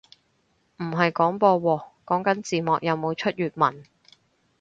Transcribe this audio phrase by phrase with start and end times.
[0.77, 3.83] 唔係廣播喎，講緊字幕有冇出粵文